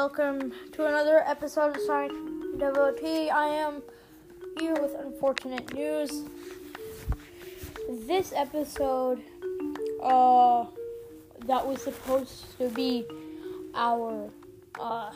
welcome 0.00 0.50
to 0.72 0.86
another 0.86 1.22
episode 1.26 1.76
of 1.76 1.82
Sonic 1.82 2.12
Devotee. 2.58 3.28
I 3.28 3.44
am 3.48 3.82
here 4.58 4.72
with 4.72 4.94
unfortunate 4.94 5.74
news. 5.74 6.22
This 8.06 8.32
episode, 8.34 9.20
uh, 10.02 10.64
that 11.44 11.66
was 11.66 11.82
supposed 11.82 12.56
to 12.56 12.70
be 12.70 13.04
our 13.74 14.30
uh, 14.80 15.10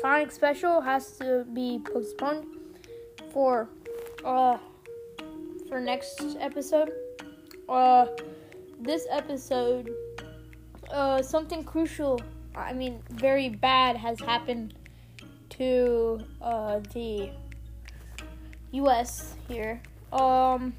Sonic 0.00 0.32
special 0.32 0.80
has 0.80 1.12
to 1.18 1.46
be 1.54 1.78
postponed 1.78 2.46
for 3.32 3.68
uh 4.24 4.58
for 5.68 5.80
next 5.80 6.36
episode. 6.40 6.90
Uh, 7.68 8.06
this 8.80 9.06
episode, 9.08 9.88
uh, 10.90 11.22
something 11.22 11.62
crucial 11.62 12.20
I 12.54 12.72
mean, 12.72 13.02
very 13.10 13.48
bad 13.48 13.96
has 13.96 14.18
happened 14.20 14.74
to 15.50 16.20
uh, 16.40 16.80
the 16.92 17.30
U.S. 18.72 19.34
here. 19.48 19.80
Um, 20.12 20.74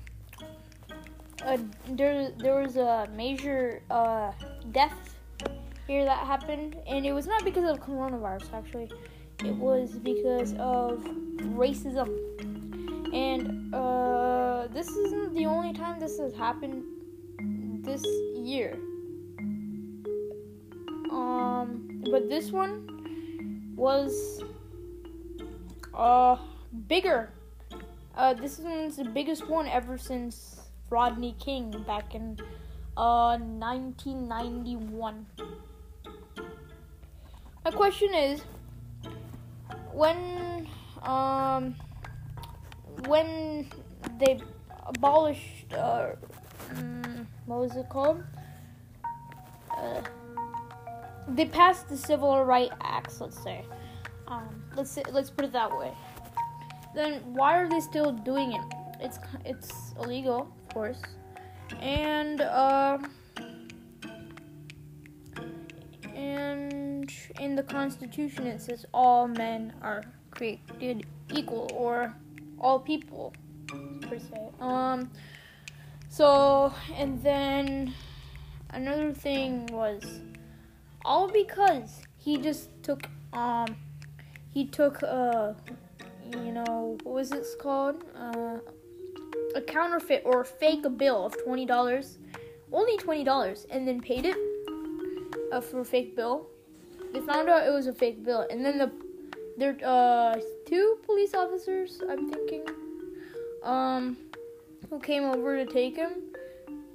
uh, 1.44 1.58
there 1.90 2.32
there 2.38 2.62
was 2.62 2.78
a 2.78 3.08
major 3.16 3.82
uh, 3.90 4.32
death 4.72 5.16
here 5.88 6.06
that 6.06 6.26
happened, 6.26 6.78
and 6.88 7.06
it 7.06 7.14
was 7.14 7.28
not 7.28 7.44
because 7.44 7.70
of 7.70 7.80
coronavirus. 7.84 8.54
Actually, 8.54 8.92
it 9.44 9.56
was 9.56 9.92
because 9.92 10.54
of 10.54 11.00
racism. 11.56 12.10
And 13.14 13.74
uh, 13.74 14.68
this 14.72 14.88
isn't 14.88 15.34
the 15.36 15.46
only 15.46 15.74
time 15.74 16.00
this 16.00 16.18
has 16.20 16.34
happened 16.34 16.84
this 17.84 18.06
year. 18.36 18.78
But 22.10 22.30
this 22.30 22.52
one 22.52 23.74
was 23.76 24.44
uh 25.94 26.38
bigger. 26.88 27.30
Uh, 28.16 28.34
this 28.34 28.60
one's 28.60 28.98
the 28.98 29.06
biggest 29.06 29.48
one 29.48 29.68
ever 29.68 29.98
since 29.98 30.62
Rodney 30.90 31.36
King 31.40 31.84
back 31.88 32.16
in 32.16 32.38
uh 32.98 33.38
1991. 33.38 35.26
My 37.64 37.72
question 37.72 38.14
is, 38.14 38.42
when 39.94 40.68
um 41.04 41.76
when 43.08 43.70
they 44.20 44.40
abolished 44.86 45.74
uh, 45.74 46.12
mm, 46.74 47.26
what 47.46 47.60
was 47.60 47.76
it 47.76 47.90
called? 47.90 48.24
Uh, 49.72 50.02
they 51.36 51.46
passed 51.46 51.90
the 51.90 51.98
Civil 51.98 52.44
Rights 52.44 52.74
Acts, 52.82 53.22
let's 53.22 53.42
say. 53.42 53.66
Um, 54.28 54.64
let's 54.76 54.92
say, 54.92 55.04
let's 55.12 55.30
put 55.30 55.46
it 55.46 55.52
that 55.54 55.76
way. 55.78 55.92
Then 56.94 57.22
why 57.34 57.58
are 57.58 57.70
they 57.70 57.80
still 57.80 58.12
doing 58.12 58.54
it? 58.54 58.62
It's 59.00 59.20
it's 59.46 59.94
illegal, 59.98 60.54
of 60.62 60.74
course, 60.74 61.02
and 61.80 62.42
uh, 62.42 62.98
and 66.14 67.12
in 67.40 67.56
the 67.56 67.64
Constitution 67.64 68.46
it 68.46 68.62
says 68.62 68.86
all 68.94 69.28
men 69.28 69.74
are 69.82 70.04
created 70.32 71.06
equal, 71.34 71.72
or 71.74 72.14
all 72.60 72.80
people 72.80 73.34
per 74.02 74.20
se. 74.20 74.50
Um, 74.60 75.10
so 76.10 76.74
and 76.96 77.24
then 77.24 77.94
another 78.70 79.14
thing 79.14 79.66
was 79.68 80.04
all 81.06 81.28
because 81.28 82.02
he 82.18 82.38
just 82.38 82.70
took 82.84 83.04
um 83.34 83.76
he 84.50 84.66
took 84.66 85.02
uh 85.04 85.54
you 86.44 86.52
know 86.52 86.98
what 87.04 87.16
was 87.16 87.30
this 87.30 87.56
called? 87.56 88.04
Uh 88.16 88.58
a 89.56 89.62
counterfeit 89.62 90.22
or 90.26 90.44
fake 90.44 90.86
bill 90.98 91.26
of 91.26 91.44
twenty 91.44 91.66
dollars. 91.66 92.18
Only 92.72 92.98
twenty 92.98 93.24
dollars. 93.24 93.68
And 93.70 93.88
then 93.88 94.02
paid 94.02 94.26
it 94.26 94.38
uh, 95.52 95.62
for 95.62 95.82
a 95.82 95.86
fake 95.86 96.16
bill. 96.16 96.48
They 97.14 97.20
found 97.20 97.50
out 97.50 97.68
it 97.68 97.72
was 97.72 97.88
a 97.88 97.94
fake 97.94 98.24
bill. 98.24 98.48
And 98.50 98.66
then 98.66 98.78
the 98.78 98.92
there 99.58 99.78
uh 99.86 100.40
two 100.66 100.98
police 101.06 101.34
officers 101.34 102.02
i'm 102.10 102.32
thinking 102.32 102.64
um 103.64 104.18
who 104.90 104.98
came 105.00 105.24
over 105.24 105.64
to 105.64 105.72
take 105.72 105.96
him. 105.96 106.12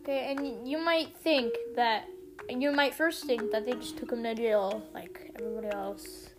Okay 0.02 0.34
and 0.34 0.66
you 0.68 0.78
might 0.78 1.14
think 1.18 1.54
that 1.74 2.08
you 2.48 2.72
might 2.72 2.94
first 2.94 3.24
think 3.24 3.50
that 3.52 3.64
they 3.64 3.72
just 3.72 3.96
took 3.96 4.12
him 4.12 4.22
to 4.22 4.34
jail 4.34 4.82
like 4.94 5.32
everybody 5.38 5.68
else. 5.68 6.30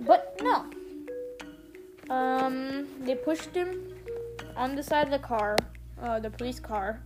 But 0.00 0.38
no. 0.42 0.66
Um, 2.10 2.86
they 3.00 3.14
pushed 3.14 3.54
him 3.54 3.94
on 4.56 4.74
the 4.74 4.82
side 4.82 5.06
of 5.06 5.10
the 5.10 5.26
car, 5.26 5.56
uh, 6.02 6.20
the 6.20 6.30
police 6.30 6.60
car, 6.60 7.00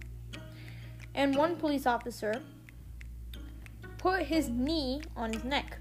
and 1.15 1.37
one 1.37 1.57
police 1.57 1.87
officer 1.87 2.43
put 3.99 4.23
his 4.23 4.49
knee 4.49 5.03
on 5.17 5.33
his 5.33 5.45
neck. 5.45 5.79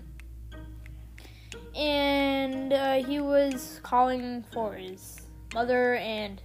And 1.76 2.74
uh, 2.74 3.04
he 3.04 3.20
was 3.20 3.80
calling 3.84 4.44
for 4.52 4.74
his 4.74 5.22
mother 5.54 5.96
and 5.96 6.42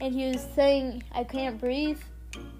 and 0.00 0.14
he 0.14 0.28
was 0.28 0.46
saying, 0.54 1.02
I 1.12 1.24
can't 1.24 1.58
breathe. 1.58 2.00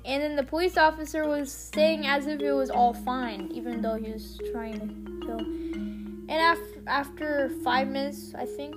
And 0.09 0.23
then 0.23 0.37
the 0.37 0.43
police 0.43 0.79
officer 0.79 1.29
was 1.29 1.53
saying 1.53 2.07
as 2.07 2.27
if 2.27 2.41
it 2.41 2.53
was 2.53 2.71
all 2.71 2.95
fine, 2.95 3.51
even 3.53 3.83
though 3.83 3.97
he 3.97 4.11
was 4.11 4.41
trying 4.53 4.81
to 4.81 5.27
kill. 5.27 5.39
And 5.39 6.31
after 6.31 6.83
after 6.87 7.51
five 7.63 7.89
minutes, 7.89 8.35
I 8.35 8.47
think 8.47 8.75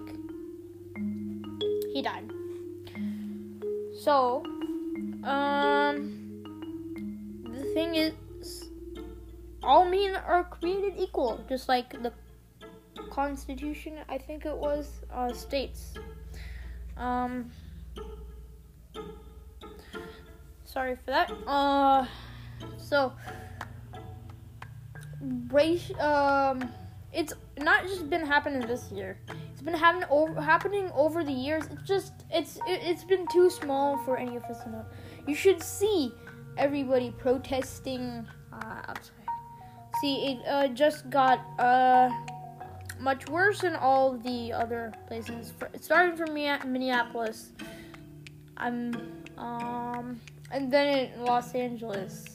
he 1.93 2.01
died. 2.01 2.29
So, 4.03 4.43
um, 5.23 6.11
the 7.45 7.63
thing 7.73 7.95
is, 7.95 8.13
all 9.63 9.85
men 9.85 10.15
are 10.15 10.43
created 10.43 10.95
equal, 10.97 11.39
just 11.47 11.69
like 11.69 11.91
the 12.03 12.11
Constitution. 13.09 13.99
I 14.09 14.17
think 14.17 14.45
it 14.45 14.57
was 14.57 14.99
uh, 15.13 15.31
states. 15.31 15.93
Um 16.97 17.51
sorry 20.71 20.95
for 20.95 21.11
that. 21.11 21.31
Uh, 21.45 22.05
so 22.77 23.13
race. 25.49 25.91
Um, 25.99 26.71
it's 27.13 27.33
not 27.59 27.83
just 27.83 28.09
been 28.09 28.25
happening 28.25 28.65
this 28.65 28.91
year. 28.91 29.17
It's 29.51 29.61
been 29.61 29.73
happening 29.73 30.07
over 30.09 30.39
happening 30.41 30.89
over 30.93 31.23
the 31.23 31.31
years. 31.31 31.65
It's 31.71 31.83
just 31.83 32.13
it's 32.31 32.57
it, 32.67 32.81
has 32.81 33.03
been 33.03 33.27
too 33.31 33.49
small 33.49 33.97
for 34.05 34.17
any 34.17 34.35
of 34.35 34.43
us 34.45 34.63
to 34.63 34.69
know. 34.69 34.85
You 35.27 35.35
should 35.35 35.61
see 35.61 36.13
everybody 36.57 37.11
protesting 37.17 38.25
uh, 38.53 38.81
outside. 38.87 39.15
See, 40.01 40.31
it 40.31 40.47
uh, 40.47 40.67
just 40.69 41.09
got 41.09 41.39
uh 41.59 42.09
much 42.99 43.27
worse 43.29 43.63
in 43.63 43.75
all 43.75 44.17
the 44.17 44.53
other 44.53 44.93
places. 45.07 45.53
Starting 45.81 46.15
from 46.15 46.33
Minneapolis, 46.33 47.51
I'm 48.57 48.95
um 49.37 50.21
and 50.51 50.71
then 50.71 51.09
in 51.13 51.23
Los 51.23 51.53
Angeles. 51.53 52.25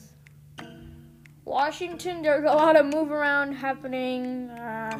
Washington, 1.45 2.21
there's 2.21 2.43
a 2.43 2.53
lot 2.53 2.75
of 2.75 2.85
move 2.85 3.11
around 3.11 3.53
happening. 3.53 4.49
Uh, 4.49 4.99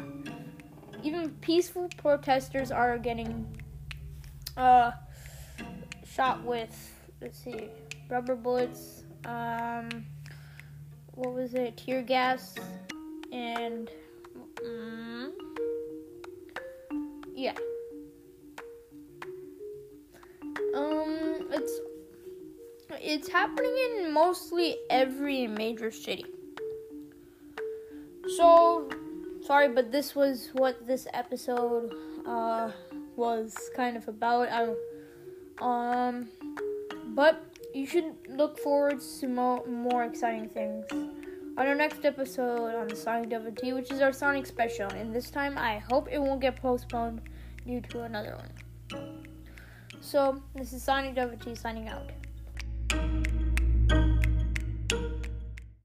even 1.02 1.30
peaceful 1.40 1.88
protesters 1.98 2.70
are 2.70 2.96
getting 2.96 3.46
uh, 4.56 4.92
shot 6.06 6.42
with, 6.44 6.92
let's 7.20 7.38
see, 7.38 7.68
rubber 8.08 8.34
bullets. 8.34 9.04
Um, 9.26 10.06
what 11.14 11.34
was 11.34 11.54
it? 11.54 11.76
Tear 11.76 12.02
gas. 12.02 12.54
And, 13.30 13.90
um, 14.64 15.32
yeah. 17.34 17.54
It's 23.00 23.28
happening 23.28 23.74
in 23.96 24.12
mostly 24.12 24.76
every 24.90 25.46
major 25.46 25.90
city. 25.90 26.26
So, 28.36 28.88
sorry, 29.44 29.68
but 29.68 29.90
this 29.90 30.14
was 30.14 30.50
what 30.52 30.86
this 30.86 31.06
episode 31.14 31.94
uh, 32.26 32.70
was 33.16 33.56
kind 33.74 33.96
of 33.96 34.06
about. 34.08 34.48
I, 34.50 34.74
um, 35.60 36.28
but 37.14 37.42
you 37.74 37.86
should 37.86 38.14
look 38.28 38.58
forward 38.58 39.00
to 39.20 39.28
mo- 39.28 39.64
more 39.66 40.04
exciting 40.04 40.48
things 40.48 40.84
on 40.92 41.66
our 41.66 41.74
next 41.74 42.04
episode 42.04 42.74
on 42.74 42.94
Sonic 42.94 43.30
Devotee, 43.30 43.72
which 43.72 43.90
is 43.90 44.00
our 44.00 44.12
Sonic 44.12 44.46
special. 44.46 44.88
And 44.90 45.14
this 45.14 45.30
time, 45.30 45.56
I 45.58 45.78
hope 45.90 46.08
it 46.10 46.18
won't 46.20 46.40
get 46.40 46.56
postponed 46.56 47.22
due 47.66 47.80
to 47.80 48.02
another 48.02 48.36
one. 48.36 49.24
So, 50.00 50.40
this 50.54 50.72
is 50.72 50.82
Sonic 50.82 51.14
Devotee 51.14 51.54
signing 51.54 51.88
out. 51.88 52.10